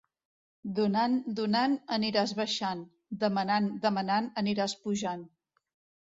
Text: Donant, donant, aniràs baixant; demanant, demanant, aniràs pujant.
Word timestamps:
Donant, 0.77 1.17
donant, 1.39 1.75
aniràs 1.97 2.33
baixant; 2.39 2.81
demanant, 3.25 3.67
demanant, 3.83 4.31
aniràs 4.43 4.75
pujant. 4.87 5.23